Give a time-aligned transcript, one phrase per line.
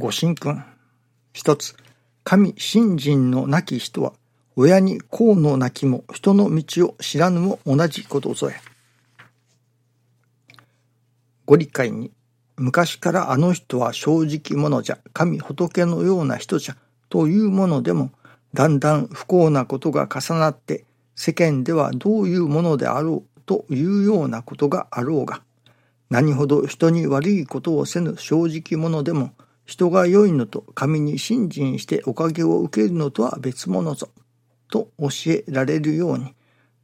[0.00, 0.62] ご神君。
[1.32, 1.74] 一つ、
[2.22, 4.12] 神信心のなき人は、
[4.54, 8.54] 親に功のなきも人の道を知らぬも同じことぞや。
[11.46, 12.12] ご理解に、
[12.56, 16.76] 昔からあの人は正直者じゃ、神仏のような人じゃ、
[17.08, 18.12] というものでも、
[18.54, 20.84] だんだん不幸なことが重なって、
[21.16, 25.42] 世間ではどういうものであろうというようなことがあろうが、
[26.08, 29.32] 何ほど人に悪いことをせぬ正直者でも、
[29.68, 34.08] 人が良いのと神に信心しておかげを受けるのとは別物ぞ、
[34.70, 36.34] と教えられるように、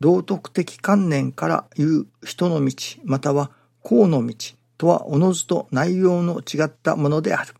[0.00, 2.74] 道徳的観念から言う人の道、
[3.04, 4.34] または公の道
[4.78, 7.54] とはおのずと内容の違ったものである。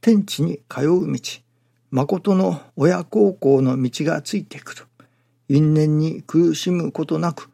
[0.00, 1.20] 天地に通う道、
[1.90, 4.84] 誠の親孝行の道がついてくる。
[5.50, 7.50] 因縁に苦しむことなく、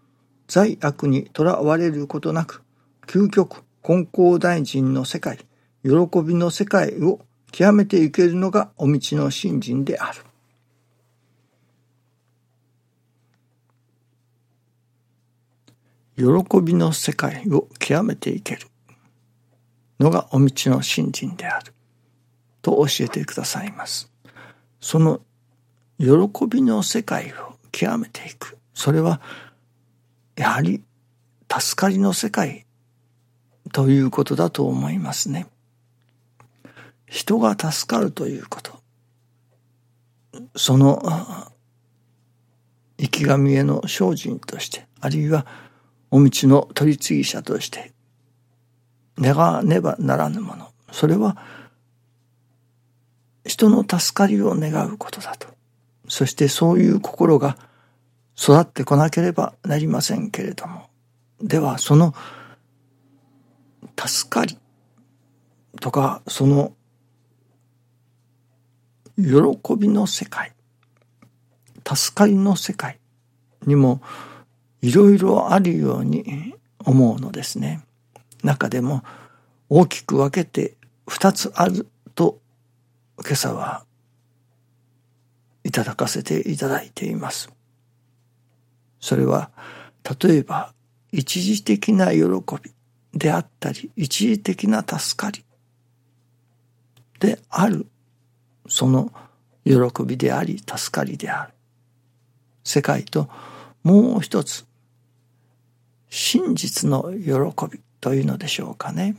[0.47, 2.63] 罪悪にとらわれることなく、
[3.09, 5.41] 究極根高大臣の世界、
[5.83, 5.91] 喜
[6.23, 7.21] びの世界を
[7.53, 10.23] 極めていけるのがお道の信心である。
[16.17, 18.67] 喜びの世界を極めていける
[19.99, 21.73] のがお道の信心である
[22.61, 24.11] と教えてくださいます。
[24.81, 25.21] その
[25.99, 26.07] 喜
[26.47, 28.59] びの世界を極めていく。
[28.75, 29.23] それは
[30.37, 30.83] やはり
[31.51, 32.67] 助かりの世界
[33.73, 35.47] ということだと思いますね。
[37.11, 38.81] 人が助かるということ。
[40.57, 41.03] その
[42.99, 45.45] 生き神への精進として、あるいは
[46.13, 47.93] お道の取り次ぎ者として、
[49.19, 50.71] 願わねばならぬもの。
[50.93, 51.37] それは、
[53.45, 55.49] 人の助かりを願うことだと。
[56.09, 57.59] そしてそういう心が
[58.39, 60.89] 育ってこなければなりませんけれども。
[61.43, 62.15] では、その
[63.99, 64.57] 助かり
[65.81, 66.73] とか、その
[69.23, 70.53] 喜びの世界、
[71.87, 72.99] 助かりの世界
[73.67, 74.01] にも
[74.83, 76.55] いろいろあるように
[76.85, 77.85] 思うのですね。
[78.43, 79.03] 中でも
[79.69, 80.75] 大きく分けて
[81.07, 82.39] 二つあると
[83.19, 83.85] 今朝は
[85.65, 87.51] いただかせていただいています。
[89.01, 89.51] それは
[90.23, 90.73] 例えば
[91.13, 92.23] 一時的な喜
[92.63, 92.73] び
[93.13, 95.45] であったり一時的な助かり
[97.19, 97.87] である
[98.71, 99.13] その
[99.65, 101.53] 喜びであり助かりである。
[102.65, 103.29] 世界と
[103.83, 104.65] もう一つ
[106.09, 109.17] 真実の喜びというのでしょうかね。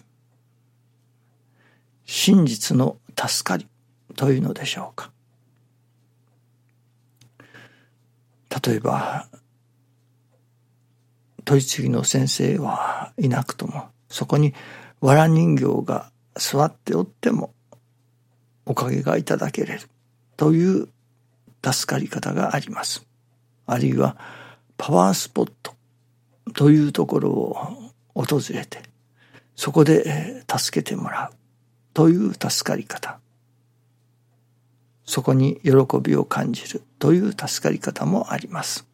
[2.06, 3.68] 真実の助かり
[4.16, 5.12] というのでしょうか。
[8.66, 9.28] 例えば
[11.44, 14.54] 取り次ぎの先生はいなくともそこに
[15.02, 17.54] 藁人形が座っておっても
[18.66, 19.82] おかげがいただけれる。
[20.38, 20.88] という
[21.64, 23.06] 助かり方があります。
[23.68, 24.18] あるいは
[24.78, 25.74] パワースポット。
[26.54, 27.58] というところを
[28.14, 28.82] 訪れて
[29.56, 31.36] そこで助けてもらう。
[31.94, 33.20] という助かり方。
[35.06, 35.72] そこに喜
[36.02, 36.84] びを感じる。
[37.00, 38.88] という助かり方もあります。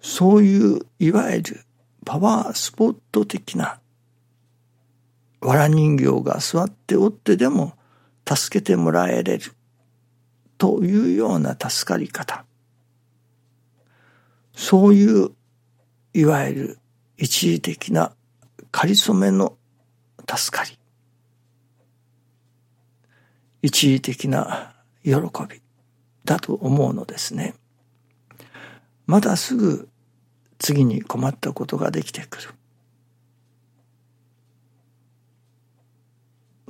[0.00, 1.60] そういういわゆる
[2.04, 3.80] パワースポット的な
[5.40, 7.74] 藁人形が座っておってでも
[8.36, 9.52] 助けてもらえれる
[10.58, 12.44] というような助かり方
[14.52, 15.30] そういう
[16.12, 16.78] いわゆる
[17.16, 18.12] 一時的な
[18.70, 19.56] 仮初めの
[20.28, 20.78] 助かり
[23.62, 24.74] 一時的な
[25.04, 25.12] 喜
[25.48, 25.62] び
[26.24, 27.54] だと思うのですね。
[29.06, 29.88] まだすぐ
[30.58, 32.50] 次に困ったことができてくる。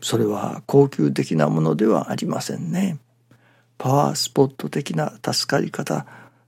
[0.02, 2.98] それは高級的なものではありませんね。
[3.78, 6.06] パワースポット的な助かり方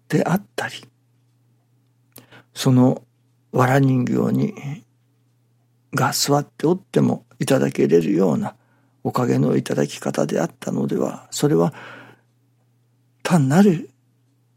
[0.08, 0.74] であったり、
[2.54, 3.02] その
[3.52, 4.54] 藁人形に
[5.94, 8.54] が座っておってもいただけれるような
[9.02, 11.72] おかげのいただき方であったのでは、それは
[13.22, 13.90] 単なる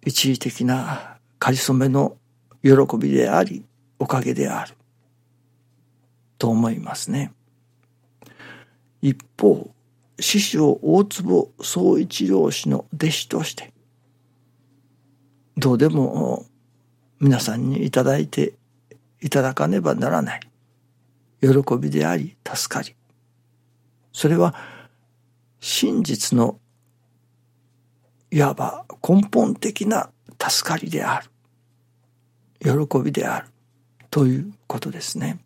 [0.06, 2.18] 一時的な仮初めの
[2.64, 3.66] 喜びであり、
[4.00, 4.76] おかげである。
[6.38, 7.32] と思いますね。
[9.04, 9.70] 一方、
[10.18, 13.74] 師匠大坪総一郎氏の弟子として、
[15.58, 16.46] どうでも
[17.20, 18.54] 皆さんにいただいて
[19.20, 20.40] いただかねばならない。
[21.42, 22.96] 喜びであり、助かり。
[24.14, 24.56] それは
[25.60, 26.62] 真実の
[28.32, 32.88] いわば根本的な助かりである。
[32.88, 33.48] 喜びである。
[34.10, 35.43] ということですね。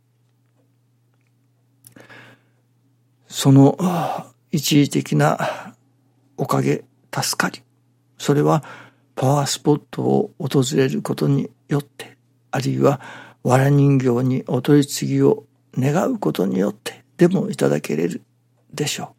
[3.37, 3.77] その
[4.51, 5.75] 一時的な
[6.37, 7.61] おかげ、助かり、
[8.17, 8.63] それは
[9.13, 12.17] パワースポットを訪れることによって、
[12.49, 12.99] あるいは
[13.43, 15.43] 藁人形にお取り次ぎを
[15.77, 18.23] 願うことによってでもいただけれる
[18.73, 19.13] でしょ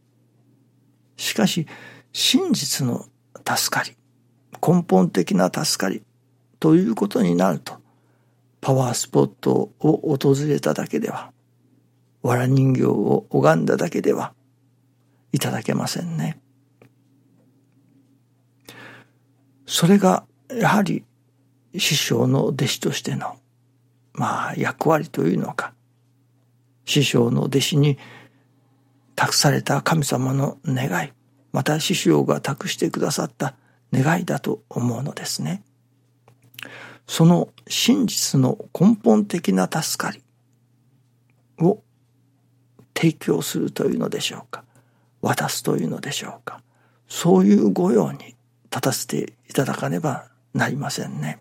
[1.17, 1.21] う。
[1.23, 1.69] しかし、
[2.13, 3.07] 真実の
[3.47, 3.97] 助かり、
[4.61, 6.03] 根本的な助かり
[6.59, 7.75] ということになると、
[8.61, 11.31] パワースポットを訪れただけでは、
[12.23, 14.33] 藁人形を拝んだだけでは
[15.33, 16.41] いただけませんね。
[19.67, 21.05] それがやはり
[21.77, 23.37] 師匠の弟子としての
[24.15, 25.75] まあ役割というのか
[26.87, 27.99] 師匠の弟子に
[29.15, 31.13] 託された神様の願い
[31.53, 33.55] また師匠が託してくださった
[33.93, 35.63] 願いだと思うのですね。
[37.07, 40.23] その真実の根本的な助かり
[41.59, 41.83] を
[42.99, 44.65] 提供するというのでしょうか？
[45.23, 46.61] 渡すというのでしょうか？
[47.07, 48.35] そういう御用に
[48.65, 51.41] 立たせていただかねばなりませんね。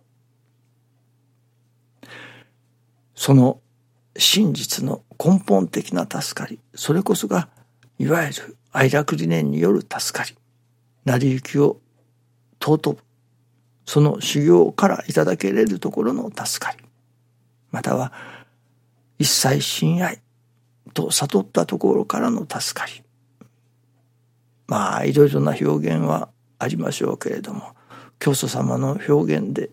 [3.15, 3.59] その
[4.15, 7.50] 真実の根本的な助かり、それこそが
[7.98, 10.36] いわゆる愛楽理念による助かり、
[11.06, 11.80] 成り行きを
[12.62, 13.00] 尊ぶ、
[13.86, 16.77] その修行からいただけれるところの助かり、
[17.71, 18.13] または
[19.18, 20.21] 一切親愛
[20.94, 23.04] と悟ったところからの助かり。
[24.68, 26.30] まあ、いろいろな表現は
[26.60, 27.75] ありましょうけれども、
[28.19, 29.69] 教祖様の表現で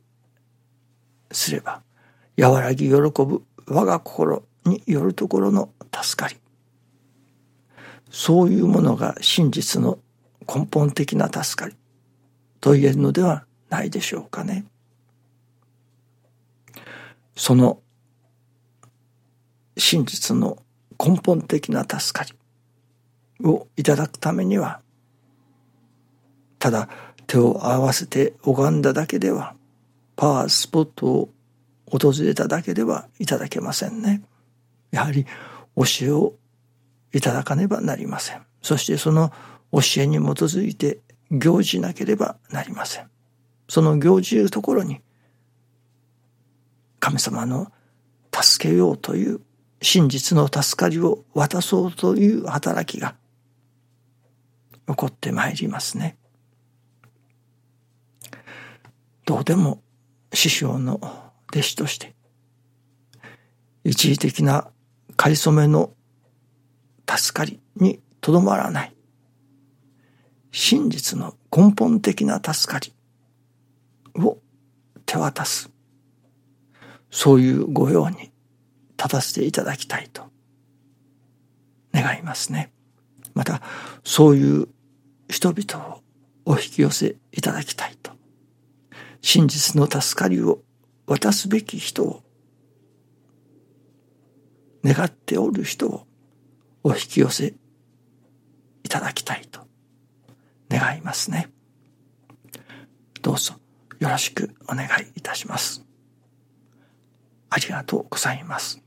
[1.32, 1.82] すれば、
[2.38, 6.36] 和らぎ喜ぶ我が心によるところの助かり。
[8.10, 9.98] そういうものが真実の
[10.46, 11.76] 根本的な助かり
[12.60, 14.64] と言えるのではないでしょうかね。
[17.36, 17.80] その
[19.76, 20.58] 真実の
[20.98, 22.34] 根本的な助かり
[23.46, 24.80] をいただくためには
[26.58, 26.88] ただ
[27.26, 29.54] 手を合わせて拝んだだけでは
[30.16, 31.28] パワースポットを
[31.86, 34.22] 訪れただけではいただけませんね。
[34.90, 35.26] やはり
[35.76, 36.34] 教えを
[37.12, 38.42] いただかねばなりません。
[38.62, 39.30] そしてその
[39.72, 41.00] 教えに基づいて
[41.30, 43.10] 行じなければなりません。
[43.68, 45.00] その行じるところに
[47.00, 47.70] 神様の
[48.32, 49.40] 助けようという
[49.84, 53.14] 真実の助かりを渡そうという働きが
[54.88, 56.16] 起こってまいりますね。
[59.26, 59.82] どうでも
[60.32, 60.94] 師匠の
[61.50, 62.14] 弟子として
[63.84, 64.70] 一時的な
[65.16, 65.92] かりそめの
[67.06, 68.96] 助かりにとどまらない
[70.50, 72.94] 真実の根本的な助かり
[74.18, 74.38] を
[75.04, 75.70] 手渡す
[77.10, 78.33] そういう御用に
[79.04, 80.22] 立たせていただきたいと
[81.92, 82.72] 願いますね。
[83.34, 83.60] また
[84.02, 84.68] そういう
[85.28, 86.00] 人々を
[86.46, 88.12] お引き寄せいただきたいと
[89.20, 90.60] 真実の助かりを
[91.06, 92.22] 渡すべき人を
[94.84, 96.06] 願っておる人を
[96.82, 97.54] お引き寄せ
[98.84, 99.60] いただきたいと
[100.70, 101.50] 願いますね。
[103.22, 103.54] どうぞ
[104.00, 105.84] よろしくお願いいたします。
[107.50, 108.83] ありがとうございます。